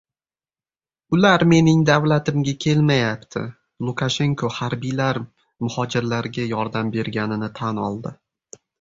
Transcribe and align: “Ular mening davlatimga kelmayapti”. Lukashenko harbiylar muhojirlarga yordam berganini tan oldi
“Ular 1.17 1.45
mening 1.51 1.83
davlatimga 1.89 2.55
kelmayapti”. 2.65 3.45
Lukashenko 3.91 4.53
harbiylar 4.57 5.23
muhojirlarga 5.67 6.51
yordam 6.57 6.95
berganini 7.01 7.55
tan 7.63 7.87
oldi 7.91 8.21